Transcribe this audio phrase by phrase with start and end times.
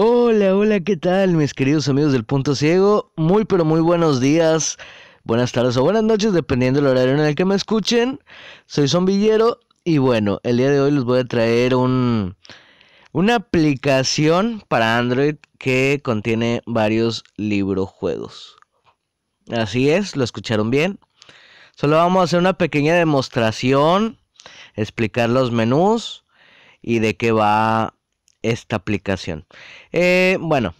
[0.00, 3.10] Hola, hola, ¿qué tal mis queridos amigos del Punto Ciego?
[3.16, 4.78] Muy pero muy buenos días,
[5.24, 8.20] buenas tardes o buenas noches, dependiendo del horario en el que me escuchen.
[8.66, 12.36] Soy Zombillero y bueno, el día de hoy les voy a traer un,
[13.10, 18.56] una aplicación para Android que contiene varios librojuegos.
[19.50, 21.00] Así es, lo escucharon bien.
[21.74, 24.20] Solo vamos a hacer una pequeña demostración,
[24.76, 26.24] explicar los menús
[26.82, 27.97] y de qué va
[28.42, 29.46] esta aplicación.
[29.92, 30.74] Eh, bueno,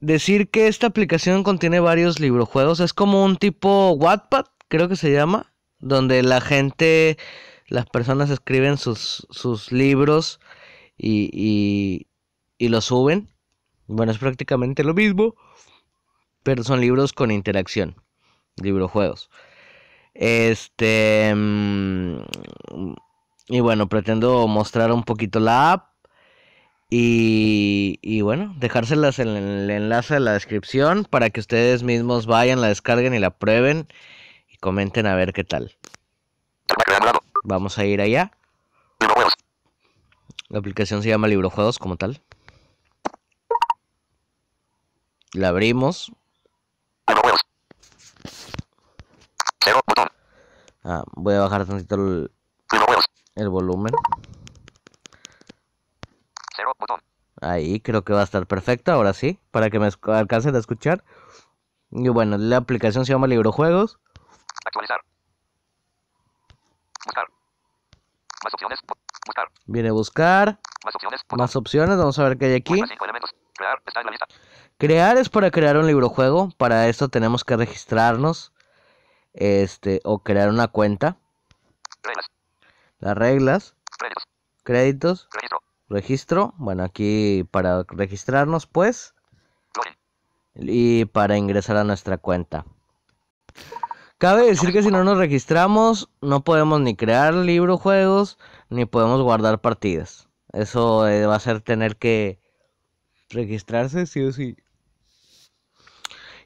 [0.00, 5.12] decir que esta aplicación contiene varios librojuegos es como un tipo Wattpad, creo que se
[5.12, 7.18] llama, donde la gente,
[7.68, 10.40] las personas escriben sus, sus libros
[10.96, 12.08] y, y,
[12.58, 13.28] y los suben.
[13.86, 15.34] Bueno, es prácticamente lo mismo,
[16.42, 17.96] pero son libros con interacción,
[18.56, 19.30] librojuegos.
[20.14, 21.32] Este.
[21.34, 22.18] mm,
[23.48, 25.93] Y bueno, pretendo mostrar un poquito la app.
[26.90, 32.68] Y, bueno, dejárselas en el enlace de la descripción para que ustedes mismos vayan, la
[32.68, 33.88] descarguen y la prueben
[34.48, 35.76] y comenten a ver qué tal.
[37.42, 38.30] Vamos a ir allá.
[40.48, 42.22] La aplicación se llama Librojuegos como tal.
[45.32, 46.12] La abrimos.
[50.84, 52.28] Ah, voy a bajar tantito
[53.34, 53.92] el volumen.
[57.54, 61.04] Ahí creo que va a estar perfecto, ahora sí, para que me alcancen a escuchar.
[61.90, 63.98] Y bueno, la aplicación se llama Librojuegos.
[64.66, 65.00] Actualizar.
[67.06, 67.26] Buscar.
[68.42, 68.78] Más opciones.
[68.86, 69.48] Bu- Buscar.
[69.66, 71.20] Viene a buscar Más opciones.
[71.30, 72.74] Más opciones, vamos a ver qué hay aquí.
[73.56, 73.80] Crear.
[73.86, 74.26] Está en la lista.
[74.78, 78.52] Crear es para crear un librojuego, para esto tenemos que registrarnos
[79.32, 81.16] este o crear una cuenta,
[82.02, 82.26] Reglas.
[82.98, 84.24] las reglas, Créditos.
[84.64, 85.60] créditos, Registro.
[85.88, 89.14] Registro, bueno, aquí para registrarnos pues
[90.54, 92.64] y para ingresar a nuestra cuenta.
[94.18, 98.38] Cabe decir que si no nos registramos, no podemos ni crear librojuegos
[98.70, 100.28] ni podemos guardar partidas.
[100.52, 102.40] Eso eh, va a ser tener que
[103.30, 104.56] registrarse sí o sí.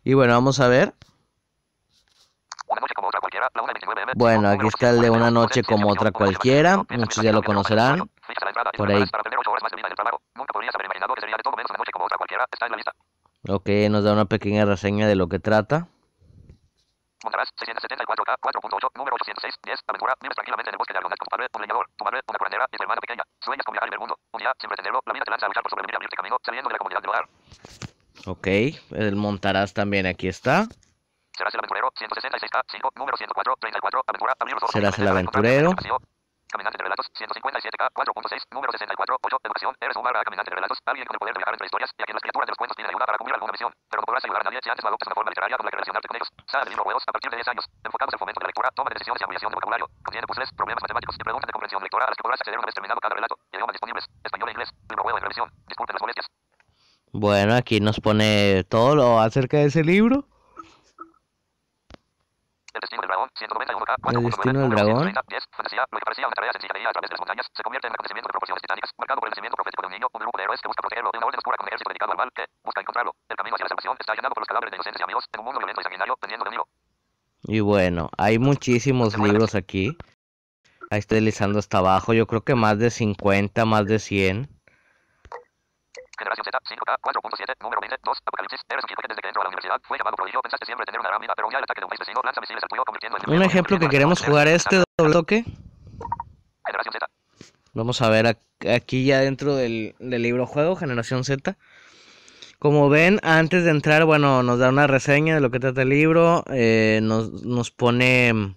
[0.02, 0.94] Y bueno, vamos a ver.
[2.66, 3.48] Una noche como otra cualquiera.
[3.54, 4.12] La 1:29 m.
[4.16, 6.82] Bueno, aquí está el de 849, una noche como otra cualquiera.
[6.88, 8.10] Muchos ya lo conocerán.
[8.76, 8.96] Por ahí.
[8.96, 9.02] en
[12.74, 13.48] en.
[13.48, 15.88] Ok, nos da una pequeña reseña de lo que trata.
[17.24, 21.26] Montarás 674K 4.8, número 806, 10, aventura, vives tranquilamente en el bosque de Argonet con
[21.26, 23.24] tu padre, un leñador, tu madre, una curandera y tu hermana pequeña.
[23.40, 24.18] Sueñas con viajar ver el mundo.
[24.32, 26.36] Un día, sin pretenderlo, la vida te lanza a luchar por sobrevivir y abrirte camino,
[26.44, 27.26] saliendo de la comunidad del hogar.
[28.26, 28.46] Ok,
[28.94, 30.68] el montarás también aquí está.
[31.34, 34.72] Serás el aventurero, 166K, 5, número 104, 34, aventura, abrir los ojos.
[34.72, 35.74] Serás el aventurero.
[36.50, 37.10] Caminante de relatos,
[37.78, 41.18] 157K, 4.6, número 64, 8, educación, eres un barra caminante de relatos, alguien con el
[41.18, 43.06] poder de viajar entre historias y a quien las criaturas de los cuentos piden ayuda
[43.06, 43.70] para cumplir alguna misión.
[43.88, 45.70] Pero no podrás ayudar a nadie si antes no adoptas una forma literaria con la
[45.70, 46.30] que relacionarte con ellos.
[46.46, 48.68] Sala de libro juegos a partir de 10 años, enfocados en fomento de la lectura,
[48.74, 49.86] toma de decisiones y ampliación de vocabulario.
[50.02, 52.66] Contiene puzzles, problemas matemáticos y preguntas de comprensión lectora a las que podrás acceder una
[52.66, 53.34] vez terminado cada relato.
[53.54, 55.46] Idiomas disponibles, español e inglés, libro juego en revisión.
[55.70, 56.26] Disculpen las molestias.
[57.12, 60.26] Bueno, aquí nos pone todo lo acerca de ese libro.
[62.74, 65.08] El destino del dragón, 191K, El 4.9, destino del número dragón.
[65.08, 67.62] 130, 10, fantasía, lo que parecía una tarea sencilla a través de las montañas, se
[67.64, 70.06] convierte en un acontecimiento de proporciones titánicas, marcado por el nacimiento profético de un niño,
[70.12, 72.12] un grupo de héroes que busca protegerlo de una orden oscura con un ejército dedicado
[72.12, 73.12] al mal, que busca encontrarlo.
[73.28, 75.40] El camino hacia la salvación está allanado por los cadáveres de inocentes y amigos, en
[75.40, 76.66] un mundo violento y sanguinario, pendiendo de un hilo.
[77.48, 79.96] Y bueno, hay muchísimos libros aquí.
[80.90, 82.12] Ahí estoy deslizando hasta abajo.
[82.12, 84.48] Yo creo que más de 50, más de 100.
[86.18, 88.88] Generación Z, 5K, 4.7, número 20, 2, Apocalipsis, eres un
[93.26, 95.44] un ejemplo que queremos jugar este doble toque.
[97.75, 98.37] Vamos a ver
[98.69, 101.56] aquí ya dentro del, del libro juego, Generación Z.
[102.58, 105.91] Como ven, antes de entrar, bueno, nos da una reseña de lo que trata el
[105.91, 106.42] libro.
[106.48, 108.56] eh, nos, nos pone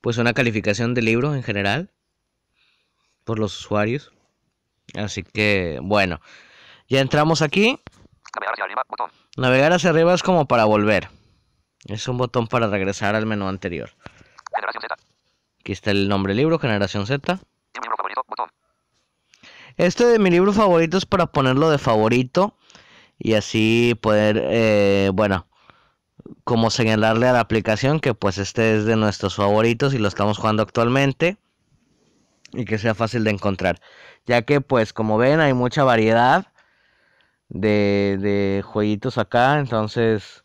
[0.00, 1.90] pues una calificación del libro en general.
[3.24, 4.12] Por los usuarios.
[4.94, 6.20] Así que, bueno.
[6.88, 7.80] Ya entramos aquí.
[8.34, 11.08] Navegar hacia arriba, botón, Navegar hacia arriba es como para volver.
[11.86, 13.90] Es un botón para regresar al menú anterior.
[14.54, 14.94] generación Z,
[15.60, 17.32] Aquí está el nombre del libro, Generación Z.
[17.32, 18.50] y un libro favorito, botón,
[19.76, 22.56] Este de mi libro favorito es para ponerlo de favorito
[23.18, 25.46] y así poder, eh, bueno,
[26.44, 30.38] como señalarle a la aplicación que pues este es de nuestros favoritos y lo estamos
[30.38, 31.36] jugando actualmente
[32.52, 33.80] y que sea fácil de encontrar.
[34.26, 36.49] Ya que pues como ven hay mucha variedad
[37.50, 40.44] de, de jueguitos acá, entonces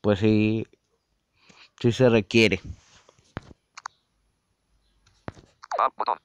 [0.00, 0.66] pues sí,
[1.80, 2.60] sí se requiere.
[5.96, 6.18] botón,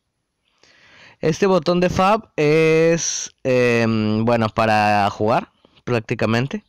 [1.19, 5.51] Este botón de Fab es, em, bueno, para jugar
[5.83, 6.63] prácticamente.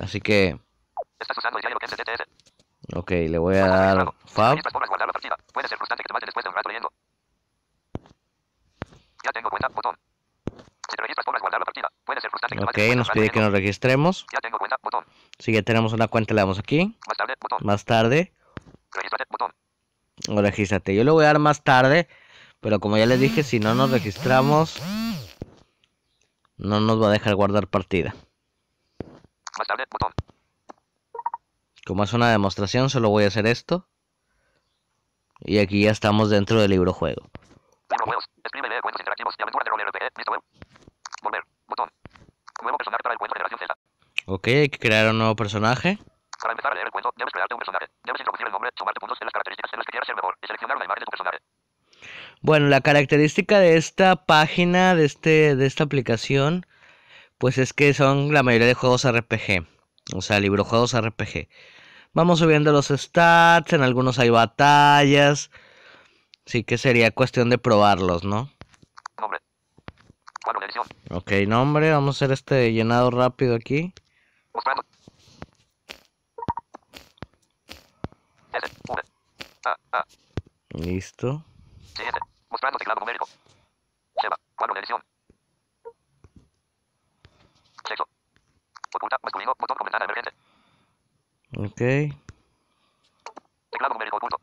[0.00, 0.58] Así que,
[1.18, 1.78] Estás usando el diario
[2.94, 4.58] ok, le voy a dar Fab.
[5.52, 6.92] Puede ser frustrante que te después de un rato leyendo.
[9.28, 9.94] Ya tengo cuenta, botón.
[10.88, 11.92] Si te registras podrás guardar la partida.
[12.04, 14.26] Puede ser frustrante que te Ok, nos pide que nos registremos.
[14.32, 15.04] Ya tengo cuenta, botón.
[15.38, 16.96] Si ya tenemos una cuenta, le damos aquí.
[17.06, 17.58] Más tarde, botón.
[17.62, 18.32] Más tarde,
[18.92, 19.52] Regístrate, botón.
[20.30, 20.94] o regístrate.
[20.94, 22.08] Yo le voy a dar más tarde,
[22.60, 24.80] pero como ya les dije, si no nos registramos,
[26.56, 28.14] no nos va a dejar guardar partida.
[29.58, 30.12] Más tarde, botón.
[31.86, 33.86] Como es una demostración, solo voy a hacer esto.
[35.40, 37.28] Y aquí ya estamos dentro del libro juego.
[37.90, 38.24] Libro juegos.
[38.44, 40.04] Escribe y lee cuentos interactivos y aventuras de rol RPG.
[40.16, 40.42] Listo web.
[41.22, 41.42] Volver.
[41.66, 41.90] Botón.
[42.62, 43.74] Nuevo personaje para el cuento Generación Z.
[44.26, 45.98] Ok, hay que crear un nuevo personaje.
[46.40, 47.86] Para empezar a leer el cuento, debes crearte un personaje.
[48.04, 50.36] Debes introducir el nombre, sumarte puntos en las características en las que quieras ser mejor
[50.42, 51.38] y seleccionar una imagen de tu personaje.
[52.42, 56.66] Bueno, la característica de esta página, de, este, de esta aplicación,
[57.38, 59.66] pues es que son la mayoría de juegos RPG.
[60.14, 61.48] O sea, librojuegos RPG.
[62.12, 65.50] Vamos subiendo los stats, en algunos hay batallas.
[66.48, 68.50] Así que sería cuestión de probarlos, ¿no?
[69.20, 69.38] Nombre.
[70.42, 70.86] Cuadro de edición.
[71.10, 73.92] Ok, nombre, vamos a hacer este llenado rápido aquí.
[74.54, 74.82] Mostrando.
[78.54, 78.72] S.
[78.88, 79.02] V.
[79.66, 79.76] A.
[79.92, 80.04] A.
[80.70, 81.44] Listo.
[81.94, 82.18] Siguiente.
[82.48, 83.28] Mostrando teclado numérico.
[84.22, 84.38] Lleva.
[84.56, 85.02] Cuadro de edición.
[87.86, 88.08] Sexo.
[88.94, 89.18] Oculta.
[89.22, 89.52] Masculino.
[89.58, 90.32] Botón con ventana emergente.
[91.58, 92.16] Ok.
[93.70, 94.40] Teclado numérico oculto.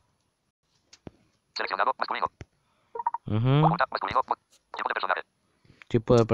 [1.55, 1.93] Seleccionado.
[1.97, 2.27] Masculino.
[3.41, 4.21] Masculino.
[4.27, 4.35] bo-
[4.71, 5.21] Tipo de personaje.
[5.87, 6.25] Tipo de.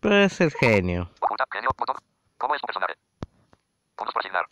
[0.00, 1.10] Pues el genio.
[2.38, 2.94] ¿Cómo es tu personaje?
[3.96, 4.46] Puntos por asignar.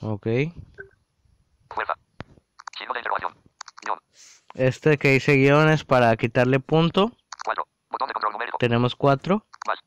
[0.00, 0.26] Ok.
[1.70, 1.94] Fuerza.
[2.76, 3.34] Signo de interrogación.
[3.84, 3.98] Guión.
[4.54, 7.12] Este que dice guion es para quitarle punto.
[7.44, 7.66] 4.
[7.90, 8.58] Botón de control numérico.
[8.58, 9.46] Tenemos cuatro.
[9.66, 9.78] Más.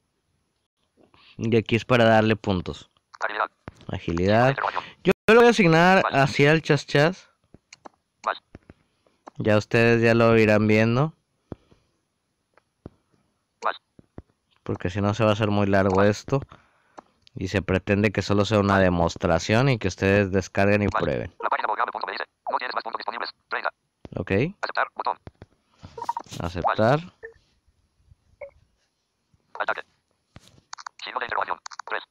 [1.38, 2.90] Y aquí es para darle puntos.
[3.20, 3.50] Agilidad.
[3.88, 4.56] De Agilidad.
[5.04, 7.30] Yo yo lo voy a asignar hacia el chas chas.
[9.38, 11.14] Ya ustedes ya lo irán viendo.
[14.64, 16.42] Porque si no se va a hacer muy largo esto.
[17.36, 21.32] Y se pretende que solo sea una demostración y que ustedes descarguen y prueben.
[21.42, 22.24] La página volcame.me dice.
[22.50, 23.30] No tienes más puntos disponibles.
[23.50, 23.70] 30.
[24.16, 24.32] Ok.
[24.62, 24.88] Aceptar.
[26.40, 27.00] Aceptar.
[29.60, 29.82] Ataque.
[31.04, 31.60] Signo de interrogación.
[31.86, 32.04] 3.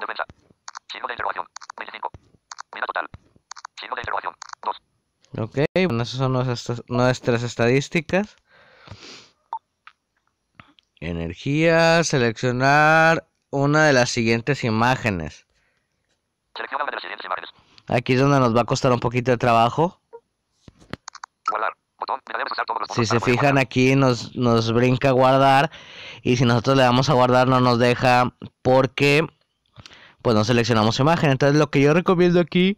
[0.00, 0.24] Defensa.
[0.92, 1.46] Signo de interrogación.
[1.78, 2.10] 25.
[2.74, 3.08] Vida total.
[3.80, 4.34] Signo de interrogación.
[4.62, 4.82] 2.
[5.44, 5.58] Ok.
[5.74, 8.36] Bueno, esas son nuestras, nuestras estadísticas.
[11.00, 12.02] Energía.
[12.02, 15.46] Seleccionar una de las siguientes imágenes.
[16.56, 17.50] Selecciona una de las siguientes imágenes.
[17.88, 20.00] Aquí es donde nos va a costar un poquito de trabajo.
[21.50, 21.74] Guardar.
[21.98, 22.20] Botón.
[22.26, 25.70] Mira, debes usar todos los Si se fijan aquí nos, nos brinca guardar
[26.22, 29.26] y si nosotros le damos a guardar no nos deja porque
[30.22, 31.30] pues no seleccionamos imagen.
[31.30, 32.76] Entonces lo que yo recomiendo aquí,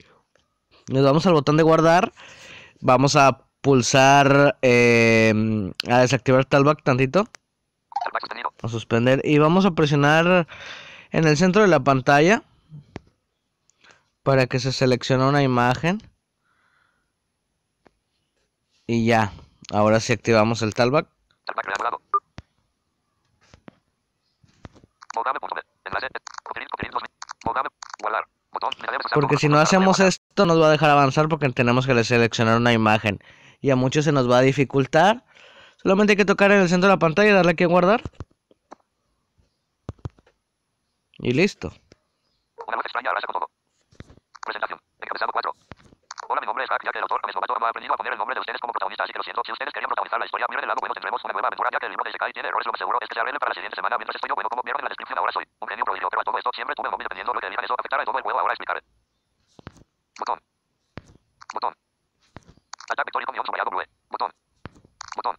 [0.89, 2.13] nos vamos al botón de guardar,
[2.81, 5.33] vamos a pulsar eh,
[5.89, 7.29] a desactivar talkback tantito,
[8.63, 10.47] a suspender y vamos a presionar
[11.11, 12.43] en el centro de la pantalla
[14.23, 16.01] para que se seleccione una imagen
[18.87, 19.33] y ya,
[19.73, 21.09] ahora sí activamos el talkback.
[21.45, 22.01] Talkback reanudado.
[25.17, 25.63] Moldave.me.
[25.87, 26.09] Enlace.
[26.45, 26.69] Copiar.
[26.69, 26.93] Copiar.
[26.93, 27.11] 2000.
[27.47, 27.69] Moldave.
[28.01, 28.25] Guardar.
[28.53, 28.71] Botón.
[28.77, 31.49] Mira, debes usar Porque si no hacemos poder esto nos va a dejar avanzar porque
[31.49, 33.19] tenemos que seleccionar una imagen.
[33.63, 35.25] Y a muchos se nos va a dificultar.
[35.81, 38.03] Solamente hay que tocar en el centro de la pantalla darle aquí a guardar.
[41.21, 41.73] Y listo.
[44.45, 44.79] Presentación.
[45.01, 45.53] Encabezado 4.
[46.29, 47.97] Hola, mi nombre es Jack, ya que el autor James Lobato no ha aprendido a
[47.97, 49.41] poner el nombre de ustedes como protagonista, así que lo siento.
[49.47, 49.87] Si ustedes el
[54.53, 56.75] como vieron en la descripción, ahora soy un genio prodigio, pero a todo esto siempre
[56.77, 58.83] tuve un móvil dependiendo lo que elijan eso afectará a todo el juego, ahora explicaré.
[60.19, 60.41] Botón.
[61.53, 61.75] Botón.
[62.91, 63.85] Ataque victoria con subrayado blue.
[64.09, 64.31] Botón.
[65.17, 65.37] Botón.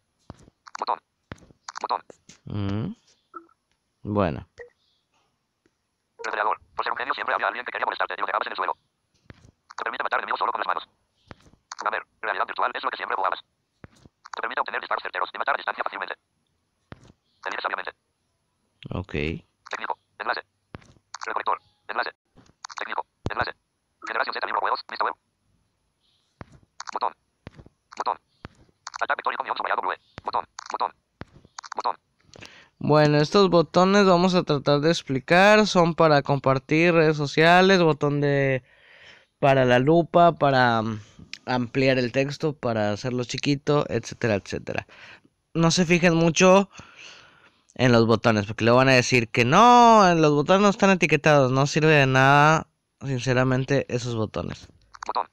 [0.80, 1.00] Botón.
[1.82, 2.02] Botón.
[2.46, 2.96] Mm.
[4.04, 4.48] Bueno.
[6.20, 6.60] Refrigerador.
[6.76, 8.58] Por ser un genio siempre había alguien que quería molestarte y lo dejabas en el
[8.58, 8.78] suelo.
[9.78, 10.88] Te permite matar enemigos solo con las manos.
[11.84, 12.04] Gamer.
[12.22, 13.44] Realidad virtual es lo que siempre jugabas.
[14.36, 16.16] Te permite obtener disparos certeros y matar a distancia fácilmente.
[17.46, 17.92] Elige sabiamente.
[18.92, 19.14] Ok.
[19.70, 20.00] Técnico.
[20.20, 20.42] Enlace.
[21.26, 21.60] Recolector.
[21.88, 22.12] Enlace.
[22.78, 23.06] Técnico.
[23.30, 23.54] Enlace.
[24.08, 24.84] Generación Z libro juegos.
[24.90, 25.16] Lista web.
[26.94, 27.14] Botón.
[27.98, 28.20] Botón.
[29.02, 29.94] Ataque victoria con subrayado blue.
[30.24, 30.46] Botón.
[30.72, 30.92] Botón.
[31.76, 31.98] Botón.
[32.88, 35.68] Bueno, estos botones vamos a tratar de explicar.
[35.68, 38.64] Son para compartir redes sociales, botón de
[39.40, 41.02] para la lupa, para mm,
[41.48, 44.88] ampliar el texto, para hacerlo chiquito, etcétera, etcétera.
[45.54, 46.70] No se fijen mucho
[47.76, 51.52] en los botones, porque le van a decir que no, los botones no están etiquetados,
[51.52, 52.68] no sirve de nada,
[53.02, 54.70] sinceramente, esos botones.
[55.06, 55.28] Botón.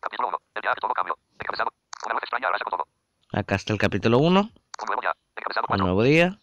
[0.00, 0.38] Capítulo 1.
[0.56, 1.16] El día que todo cambió.
[1.38, 1.70] Encabezado.
[2.06, 2.88] Una luz extraña arrasa con todo.
[3.32, 5.14] Acá está el capítulo 1, Un nuevo día.
[5.36, 5.86] Encabezado un 4.
[5.86, 6.40] nuevo día.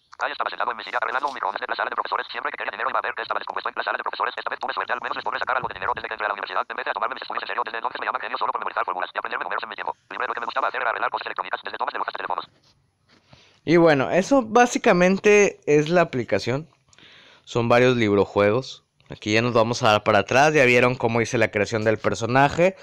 [13.64, 13.74] Y.
[13.74, 16.68] Y bueno, eso básicamente es la aplicación.
[17.46, 18.84] Son varios librojuegos.
[19.10, 20.54] Aquí ya nos vamos a dar para atrás.
[20.54, 22.76] Ya vieron cómo hice la creación del personaje.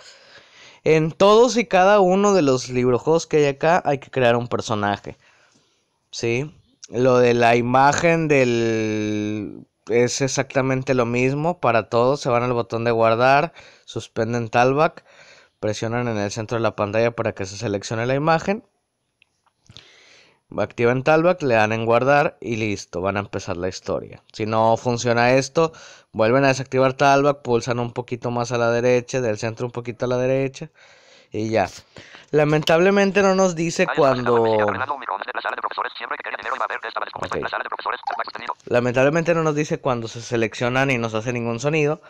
[0.84, 4.48] En todos y cada uno de los librojuegos que hay acá hay que crear un
[4.48, 5.16] personaje.
[6.10, 6.50] ¿Sí?
[6.88, 9.66] Lo de la imagen del...
[9.88, 12.20] Es exactamente lo mismo para todos.
[12.20, 13.52] Se van al botón de guardar,
[13.84, 15.04] suspenden talback,
[15.60, 18.64] presionan en el centro de la pantalla para que se seleccione la imagen.
[20.56, 24.22] Activan Talback, le dan en guardar y listo, van a empezar la historia.
[24.32, 25.72] Si no funciona esto,
[26.12, 30.04] vuelven a desactivar Talback, pulsan un poquito más a la derecha, del centro un poquito
[30.04, 30.70] a la derecha
[31.38, 31.68] y ya.
[32.30, 34.56] Lamentablemente no nos dice cuando...
[38.66, 42.00] Lamentablemente no nos dice cuando se seleccionan y nos hace ningún sonido.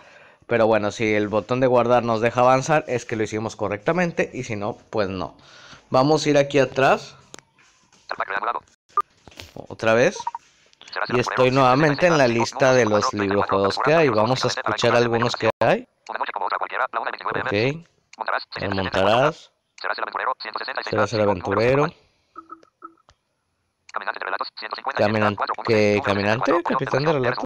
[0.47, 4.31] Pero bueno, si el botón de guardar nos deja avanzar, es que lo hicimos correctamente.
[4.33, 5.37] Y si no, pues no.
[5.91, 7.17] Vamos a ir aquí atrás,
[9.69, 10.19] otra vez.
[11.09, 14.09] Y estoy nuevamente en la 165, lista de los 54, librojuegos que 34, hay.
[14.09, 15.87] Vamos a 50, escuchar 40, algunos que hay.
[16.09, 17.89] Una noche como otra cualquiera, la 1 y 29 Ok.
[18.17, 19.53] Montarás, El 660 montarás.
[19.81, 21.85] Serás el aventurero, 166 Serás el aventurero.
[21.87, 22.07] 51.
[23.93, 26.01] Caminante de relatos, 150 Caminante, ¿qué?
[26.05, 26.63] ¿Caminante?
[26.63, 27.45] ¿Capitán de relatos?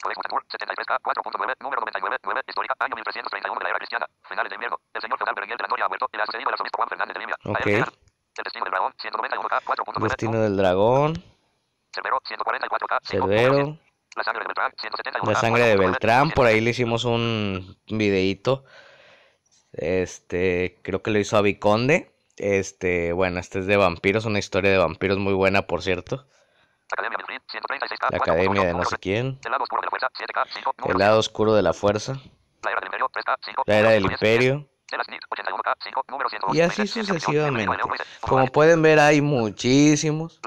[0.00, 4.48] Colegio Gutenberg, 73K, 4.9, número 99, 9, histórica, año 1331 de la era cristiana, finales
[4.48, 4.78] de invierno.
[4.94, 6.88] El señor feudal de la Noria ha muerto y le ha sucedido el arzobispo Juan
[6.88, 7.84] Fernández de.
[8.40, 11.24] El destino del dragón, 191K, 4.9, Destino del dragón.
[11.92, 13.78] Cerbero, 144K, 5, Cerbero.
[14.20, 16.30] La sangre de Beltrán, 171K, La sangre de 4.9, Beltrán.
[16.32, 18.64] Por ahí le hicimos un videíto.
[19.72, 22.12] Este, creo que lo hizo Abiconde.
[22.36, 26.26] Este, bueno, este es de vampiros, una historia de vampiros muy buena, por cierto.
[26.92, 29.38] Academia de Madrid, 136K, La 4.8, academia de no sé quién.
[29.42, 31.72] El lado oscuro de la fuerza, 7K, 5, número El lado oscuro de la
[32.72, 34.68] era del imperio, 3K, 5, La era del número 10, imperio.
[34.90, 37.74] De las NIT, 81K, 5, número 100, Y así sucesivamente.
[38.20, 40.40] Como pueden ver, hay muchísimos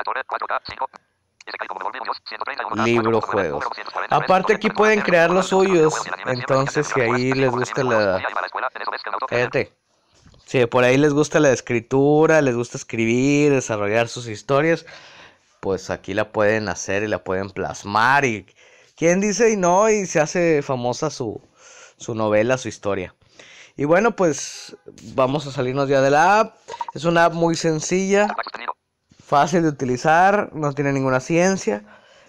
[1.45, 1.67] La torre, 4K, 5.
[1.67, 3.63] Isekai como Devolve Unidos, 131K, libro 4.9, juegos.
[3.63, 5.93] número 240, Aparte aquí 3, pueden 4, crear los 4, 4, suyos.
[5.93, 8.23] 4, 4, Entonces, si ahí les gusta la...
[9.27, 9.73] Cállate.
[10.45, 14.85] Si por ahí les gusta la escritura, les gusta escribir, desarrollar sus historias,
[15.59, 18.25] pues aquí la pueden hacer y la pueden plasmar.
[18.25, 18.45] Y
[18.95, 21.41] quién dice y no, y se hace famosa su,
[21.97, 23.15] su novela, su historia.
[23.75, 24.77] Y bueno, pues
[25.15, 26.55] vamos a salirnos ya de la app.
[26.93, 28.27] Es una app muy sencilla.
[29.25, 31.83] Fácil de utilizar, no tiene ninguna ciencia.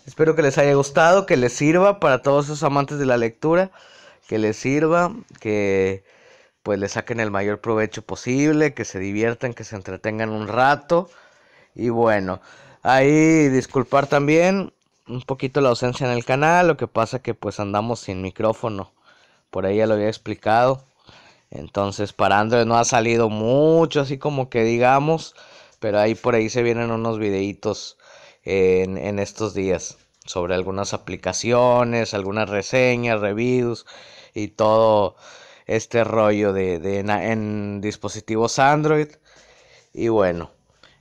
[0.06, 3.70] Espero que les haya gustado, que les sirva para todos esos amantes de la lectura,
[4.28, 6.04] que les sirva, que
[6.62, 11.10] pues le saquen el mayor provecho posible, que se diviertan, que se entretengan un rato.
[11.74, 12.40] Y bueno,
[12.82, 14.72] ahí disculpar también
[15.06, 18.92] un poquito la ausencia en el canal, lo que pasa que pues andamos sin micrófono.
[19.50, 20.84] Por ahí ya lo había explicado.
[21.50, 25.34] Entonces para Android no ha salido mucho, así como que digamos.
[25.85, 27.99] Pero ahí por ahí se vienen unos videitos
[28.43, 33.85] en, en estos días sobre algunas aplicaciones, algunas reseñas, reviews
[34.35, 35.17] y todo
[35.67, 39.09] este rollo de, de na- en dispositivos Android.
[39.93, 40.50] Y bueno,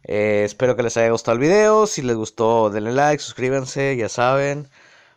[0.04, 1.88] eh, espero que les haya gustado el video.
[1.88, 4.70] Si les gustó, denle like, suscríbanse, ya saben.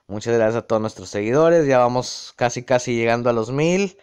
[0.09, 1.67] Muchas gracias a todos nuestros seguidores.
[1.67, 3.99] Ya vamos casi casi llegando a los mil.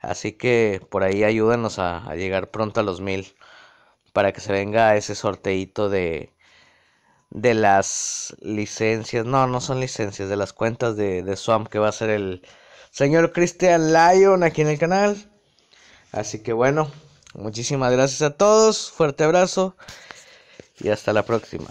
[0.00, 3.34] Así que por ahí ayúdenos a, a llegar pronto a los mil.
[4.18, 6.32] Para que se venga ese sorteito de,
[7.30, 9.24] de las licencias.
[9.24, 12.42] No, no son licencias, de las cuentas de, de Swamp que va a ser el
[12.90, 15.30] señor Christian Lion aquí en el canal.
[16.10, 16.90] Así que bueno,
[17.32, 18.90] muchísimas gracias a todos.
[18.90, 19.76] Fuerte abrazo
[20.80, 21.70] y hasta la próxima.